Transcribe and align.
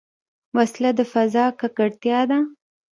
وسله 0.55 0.91
د 0.97 0.99
فضا 1.11 1.45
ککړتیا 1.59 2.19
ده 2.29 2.39